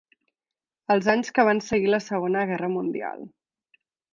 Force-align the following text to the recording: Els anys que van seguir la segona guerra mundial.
Els 0.95 1.09
anys 1.13 1.29
que 1.35 1.45
van 1.49 1.61
seguir 1.67 1.91
la 1.93 2.01
segona 2.07 2.45
guerra 2.53 2.73
mundial. 2.79 3.25